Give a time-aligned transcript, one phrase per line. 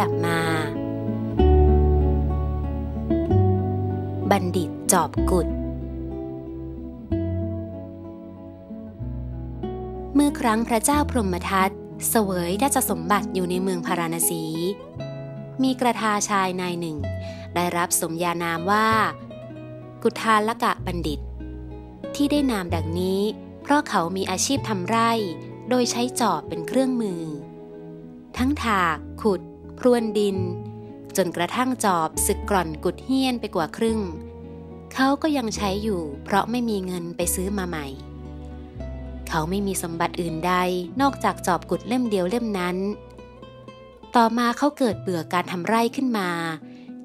[0.00, 0.40] ดับมา
[4.30, 5.46] บัณฑิตจอบกุด
[10.14, 11.70] เมื่อครั้งพระเจ้าพรหมทัต
[12.08, 14.44] เสวยราชสมบัติอยู่ในเมืองพาราณสี
[15.62, 16.96] มีกระทาชายนายหนึ่ง
[17.54, 18.88] ได้รับสมญานามว่า
[20.02, 21.20] กุทาลกะบัณฑิต
[22.14, 23.20] ที่ได้นามดังนี้
[23.62, 25.10] เพราะเขามีอาชีพทำไร่
[25.68, 27.22] โดยใช้จอบเป็นเครื่องมือ
[28.38, 29.40] ทั้งถากขุด
[29.78, 30.36] พรวนดิน
[31.16, 34.00] จนกระทั่งจอบสึกกร่อนกุดเฮี้ยนไปกว่าครึ่ง
[34.94, 37.86] เขาก็ยังใช้อยู่เพราะไม่มีเงินไปซื้อมาใหม่
[39.28, 40.54] เขาไม่มีสมบัติอื่นใด
[41.00, 42.76] นอกจากจอบกุดเล่มเดียวเล่มนั้น
[44.16, 46.30] ต่อมาเขาเกิดเบื่อการทำไร่ขึ้นมา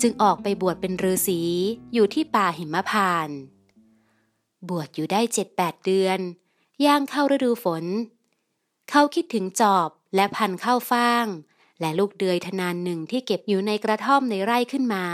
[0.01, 1.41] จึงออกไปบวชเป็นฤาษี
[1.93, 3.29] อยู่ที่ป่าหิมพาน
[4.69, 6.19] บวชอยู่ได้เจ็ดแปดเดือน
[6.85, 7.85] ย่างเข้าฤดูฝน
[8.89, 11.25] เขาคิดถึงจอบและพันข้าวฟ่าง
[11.81, 15.05] และลูกเดือยทนานหนึ่งที่เก็บอยู่ในกระท่อมในไร่ขึ้นมา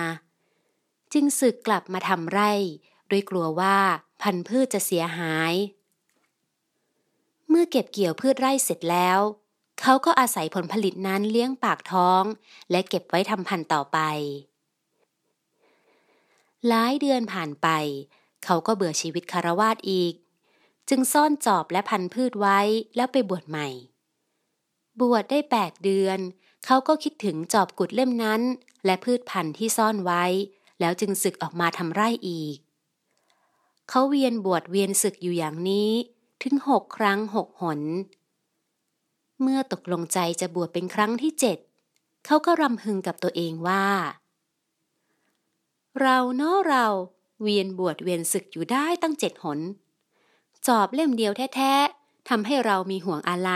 [1.14, 2.52] จึงสึกกลับมาทำไร่
[3.10, 3.78] ด้วยกลัวว่า
[4.22, 5.54] พันธุ์พืชจะเสียหาย
[7.50, 9.20] เมื่อเก็บเกี่ยวพืชไร่เสร็จแล้ว
[9.82, 12.24] เขาก็อาศัยผลผลิตนั้นเลี้ยงปากท้อง
[12.72, 14.00] และเก็บไว้ทำพันธุ์ต่อไป
[16.68, 17.68] หลายเดือนผ่านไป
[18.46, 20.14] เขาก็เบื่อชีวิตคารวาสอีก
[20.90, 22.60] จึงซ่อนจอบและพันธุ์พืชไว้
[22.96, 23.68] แล้วไปบวชใหม่
[25.02, 26.20] บวชได้แปดเดือน
[26.66, 28.42] เขาก็คิดถึงจอบกุดเล่มนั้น
[28.86, 30.24] และพืชพันธุ์ที่ซ่อนไว้
[30.80, 32.58] แล้วจึงศึกออกมาทำไร่อีก
[33.90, 35.92] เขาเวียนบวชเวียนศึกอยู่อย่างนี้
[36.44, 37.82] ถึงหกครั้งหกหน
[39.42, 41.58] เมื่อตกลงใจจะบวชเป็นครั้งที่เจ็ด
[42.26, 43.86] เขาก็รำพึงกับตัวเองว่า
[46.02, 46.86] เราเนาะเรา
[47.42, 49.60] เวียนบวชเวียนศึกอยู่ได้ตั้งเจ็ดหน
[50.68, 53.52] จอบเล่มเดียวแท้ๆทำให้เรามีห่วงอะไร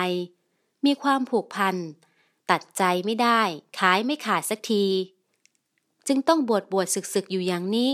[0.86, 1.76] มีความผูกพัน
[2.52, 3.42] ตัดใจไม่ได้
[3.80, 4.86] ขายไม่ขาดสักที
[6.08, 7.92] จึงต้องบวชบวชศึกศึกอยู่อย่างนี้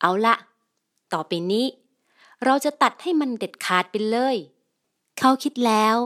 [0.00, 0.34] เอาละ
[1.12, 1.66] ต่อไปนี้
[2.44, 4.36] เราจะตัดให้มันเด็ดขาดไปเลย
[5.18, 5.96] เขาคิดแล้ว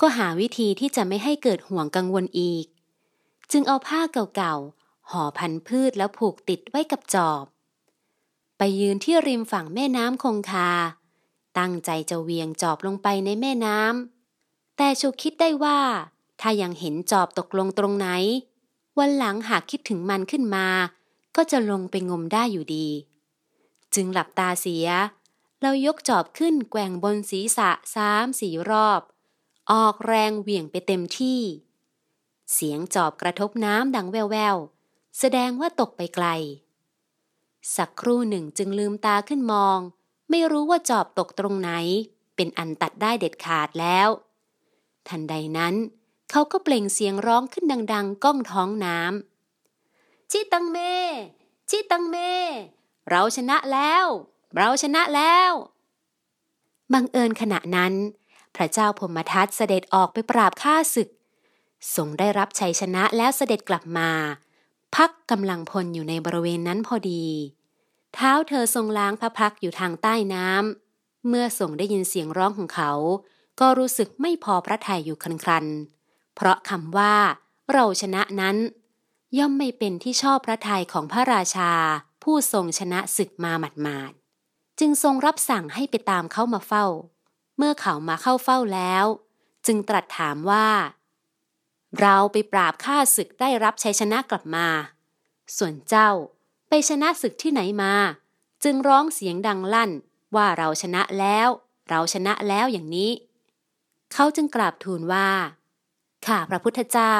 [0.00, 2.66] ก็หาวิธีที่จะไม่ให้เกิดห่วงกังวลอีก
[3.50, 4.00] จึงเอาผ้า
[4.36, 7.44] เก่าๆห่อพันพืชแล้วผูกติดไว้กับจอบ
[8.58, 10.70] ไปยืนที่ริมฝั่งแม่น้ำคงคา
[11.58, 14.13] ตั้งใจจะเวียงจอบลงไปในแม่น้ำ
[14.76, 15.80] แต่ชุกคิดได้ว่า
[16.40, 18.08] ถ้ายังเห็นจอบตกลงตรงไหน
[18.98, 20.66] วันหลังหากคิดถึงมันขึ้นมา
[21.36, 22.88] ก็จะลงไปงมได้อยู่ดี
[23.94, 24.86] จึงหลับตาเสีย
[25.60, 29.00] เรายกจอบขึ้นแกว่งบนศีรษะสามสี่รอบ
[29.72, 31.40] ออกแรงเหวี่ยงไปเต็มที่
[32.52, 36.26] เสียงจอบกระทบน้ำดังแววๆ แสดงว่าตกไปไกล
[37.76, 39.78] สักครู่หนึ่งจึงลืมตาขึ้นมอง
[40.30, 41.70] ไม่รู้ว่าจอบตกตรงไหน
[42.36, 44.08] เป็นอันตัดได้เด็ดขาดแล้ว
[45.08, 45.74] ทันใดนั้น
[46.30, 50.78] เขาก็เปล่งเสียงร้องขึ้นดัง ๆ ก้องท้องน้ำชิตังเม
[51.70, 52.16] ชิตังเม
[53.08, 54.04] เราชนะแล้ว
[54.56, 55.50] เราชนะแล้ว
[56.92, 57.92] บังเอิญขณะนั้น
[58.56, 61.08] พระเจ้าพมทัตเสด็จออกไปปราบข้าศึก
[61.94, 64.10] ทรงได้รับชัยชนะแล้วเสด็จกลับมา
[64.96, 67.26] พักกำลังพลอยู่ในบริเวณนั้นพอดี
[68.14, 72.92] เท้าเธอทรงล้างพระพักอยู่ทางใต้น้ำเมื่อทรงได้ยินเสียงร้องของเขา
[73.60, 77.14] ก็รู้สึกไม่พอพระทัยอยู่ครันๆ เพราะคำว่า
[77.72, 78.56] เราชนะนั้น
[79.38, 81.72] ย่อมไม่เป็นที่ชอบพระทัยของพระราชา
[82.22, 84.12] ผู้ทรงชนะศึกมาหมาด
[84.80, 86.86] จึงทรงรับสั่งให้ไปตามเขามาเฝ้า
[87.56, 89.06] เมื่อเขามาเข้าเฝ้าแล้ว
[89.66, 90.68] จึงตรัสถามว่า
[92.00, 94.66] เราไปปราบข้าศึกได้รับชัยชนะกลับมา
[95.56, 96.10] ส่วนเจ้า
[96.68, 97.94] ไปชนะศึกที่ไหนมา
[98.64, 99.90] จึงร้องเสียงดังลั่น
[100.36, 101.48] ว่าเราชนะแล้ว
[101.88, 103.10] เราชนะแล้วอย่างนี้
[104.14, 105.28] เขาจึงกราบทูลว่า
[106.26, 107.16] ข้าพระพุทธเจ้า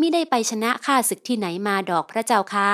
[0.00, 2.72] มิได้ไปชนะข้าศึกที่ไหนมาดอกพระเจ้าค่ะ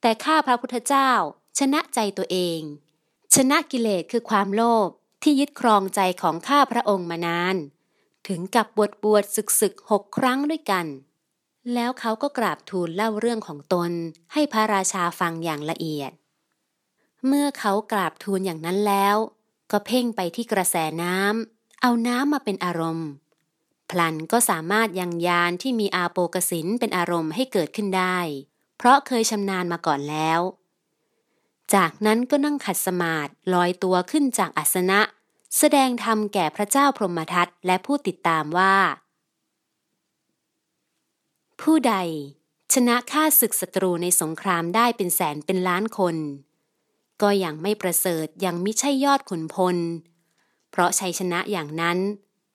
[0.00, 1.10] แต่ข้าพระพุทธเจ้า
[1.58, 2.60] ชนะใจตัวเอง
[3.34, 4.88] ชนะกิเลสคือความโลภ
[5.22, 7.56] ที่ยึดครองใจของข้าพระองค์มานาน
[8.28, 10.86] ถึงกับบวชบวชศึกศึกหกครั้งด้วยกัน
[11.74, 13.90] แล้วเขาก็กราบทูลเล่าเรื่องของตน
[14.32, 16.12] ให้พระราชาฟังอย่างละเอียด
[17.26, 19.16] เมื่อเขากราบทูลอย่างนั้นแล้ว
[19.70, 23.08] ก็เพ่งไปที่กระแสน้ำ เอาน้ำมาเป็นอารมณ์
[23.90, 28.18] พลันก็สามารถยังยานที่มีอาโปกสินเป็นอารมณ์ให้เกิดขึ้นได้
[28.76, 30.40] เพราะเคยชำนาญมาก่อนแล้ว
[31.74, 35.00] จากนั้นก็นั่งขัดสมาธิลอยตัวขึ้นจากอัสนะ
[35.58, 38.76] แสดงธรรมแก่พระเจ้าพรหมทัตและผู้ติดตามว่า
[41.60, 41.94] ผู้ใด
[42.72, 46.16] ชนะฆ่าศึกศัตรูในสงครามได้เป็นแสนเป็นล้านคน
[47.22, 49.76] ก็ยังไม่ประเสริฐยังไม่ใช่ยอดขุนพล
[50.72, 51.98] เพราะชัยชนะอย่างนั้น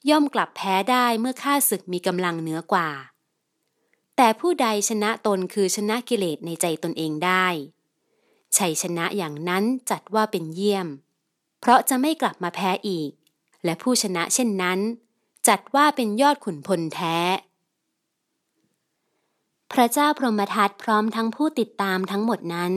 [0.10, 2.90] ย่อมกลับแพ้ได้เมื่อฆ่าศึกมีกำลังเหนือกว่า
[4.18, 7.46] แต่ผู้ใดชนะตนคือชนะกิเลสในใจตนเองได้
[8.58, 10.88] ชัยชนะอย่างนั้นจัดว่าเป็นเยี่ยม
[11.60, 13.12] เพราะจะไม่กลับมาแพ้อีก
[13.64, 14.80] และผู้ชนะเช่นนั้น
[15.48, 17.18] จัดว่าเป็นยอดขุนพลแท้
[19.72, 22.74] พระเจ้าพรหมทัตพร้อมทั้งผู้ติดตามทั้งหมดนั้น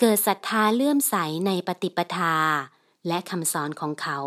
[0.00, 1.14] เกิดศรัทธาเลื่อมใส
[1.46, 2.36] ในปฏิปทา
[3.08, 4.18] และคำสอนของเขา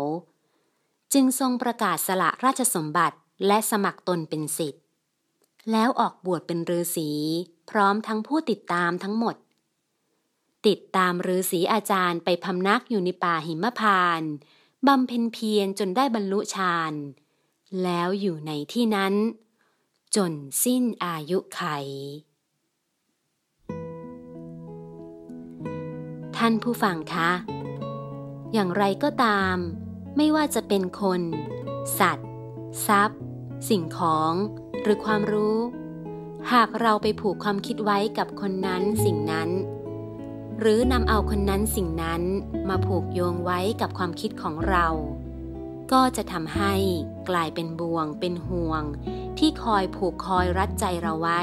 [1.12, 4.82] จึงทรงประกาศสละราชสมบัติและสมัครตนเป็นสิทธิ์
[5.72, 7.10] แล้วออกบวชเป็นฤาษี
[7.70, 9.36] พร้อมทั้งผู้ติดตามทั้งหมด
[10.66, 14.22] ติดตามฤาษีอาจารย์ไปพำนักอยู่ในป่าหิมพาน
[14.86, 16.92] บำเพ็ญเพียรจนได้บรรลุฌาน
[17.82, 19.14] แล้วอยู่ในที่นั้น
[20.16, 20.32] จน
[20.64, 21.62] สิ้นอายุไข
[26.36, 27.30] ท่านผู้ฟังคะ
[28.52, 29.56] อย่างไรก็ตาม
[30.16, 31.20] ไม่ว่าจะเป็นคน
[31.98, 32.28] สัตว์
[32.86, 33.20] ทรัพย์
[33.68, 34.32] สิ่งของ
[34.82, 35.58] หรือความรู้
[36.52, 39.50] หากเราไปผูกความคิดไว้กับคนนั้นสิ่งนั้น
[40.60, 42.22] หรือนำเอาคนนั้นสิ่งนั้น
[42.68, 44.86] มาผูกโยงไว้กับความคิดของเรา
[45.92, 46.74] ก็จะทำให้
[47.28, 48.82] กลายเป็นบ่วงเป็นห่วง
[49.38, 51.42] ที่คอยผูกคอยรัดใจเราไว้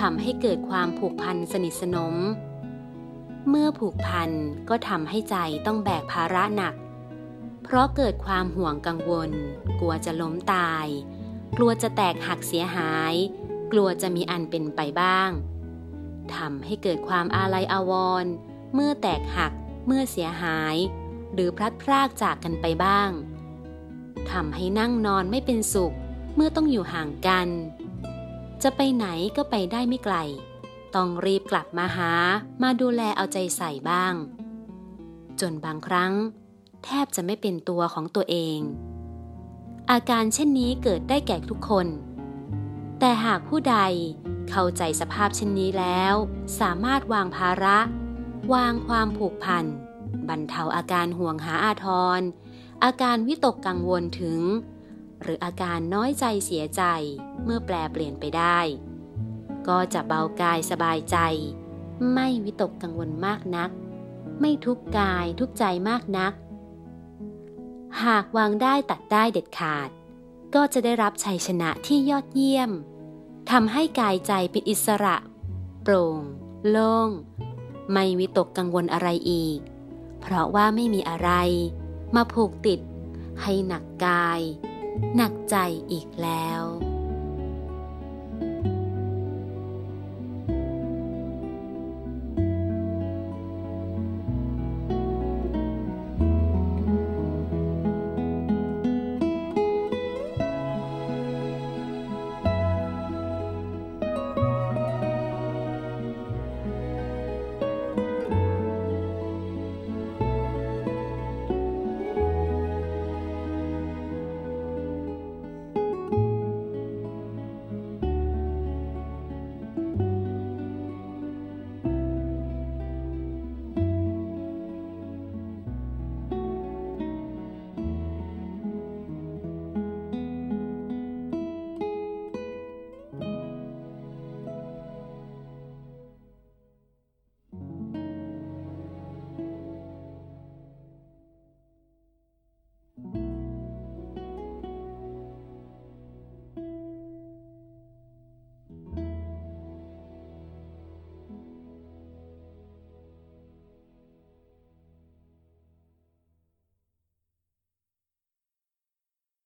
[0.00, 2.14] ทำให้เกิดความผูกพันสนิทสนม
[3.48, 4.30] เมื่อผูกพัน
[4.68, 5.36] ก็ทำให้ใจ
[5.66, 6.74] ต้องแบกภาระหนัก
[7.62, 9.30] เพราะเกิดความห่วงกังวล
[9.80, 10.86] กลัวจะล้มตาย
[11.56, 13.14] กลัวจะแตกหักเสียหาย
[13.72, 15.30] กลัวจะมีอันเป็นไปบ้าง
[16.34, 17.92] ทำให้เกิดความอาลัยอาว
[18.22, 18.32] รณ์
[18.74, 19.52] เมื่อแตกหัก
[19.86, 20.76] เมื่อเสียหาย
[21.34, 23.10] หรือพลัดพรากจากกันไปบ้าง
[24.30, 25.94] ทำให้นั่งนอนไม่เป็นสุข
[26.34, 27.48] เมื่อต้องอยู่ห่างกัน
[28.62, 29.06] จะไปไหน
[29.36, 30.16] ก็ไปได้ไม่ไกล
[30.94, 32.12] ต้องรีบกลับมาหา
[32.62, 34.14] มาดูแลเอาใจใส่บ้าง
[35.40, 36.12] จนบางครั้ง
[36.84, 38.58] แทบจะไม่เป็นตัวของตัวเอง
[39.90, 41.86] อาการเช่นนี้เกิดได้แก่ทุกคน
[42.98, 43.78] แต่หากผู้ใด
[44.50, 46.14] เข้าใจสภาพเช่นนี้แล้ว
[46.60, 47.78] สามารถวางภาระ
[48.54, 49.64] วางความผูกพัน
[50.28, 51.86] บรรเทาอาการห่วงหาอาท
[52.18, 52.20] ร
[52.84, 54.40] อาการวิตกกังวลถึง
[55.22, 56.82] หรืออาการน้อยใจเสียใจ
[57.44, 58.58] เมื่อแปลเปลี่ยนไปได้
[59.68, 61.16] ก็จะเบากายสบายใจ
[62.12, 63.70] ไม่วิตกกังวลมากนัก
[64.40, 66.32] ไม่ทุกกายทุกใจมากนัก
[68.02, 69.88] หากวางได้ตัดได้เด็ดขาด
[70.54, 72.70] ก็จะได้รับชัยชนะที่ยอดเยี่ยม
[73.50, 75.16] ทำให้กายใจเป็นอิสระ
[75.82, 76.20] โปร่ง
[76.68, 77.10] โล่ง
[77.90, 79.58] ไม่วิตกกังวลอะไรอีก
[80.20, 81.30] เพราะว่าไม่มีอะไร
[82.14, 82.80] มาผูกติด
[83.42, 84.40] ให้หนักกาย
[85.16, 85.56] หนักใจ
[85.92, 86.62] อีกแล้ว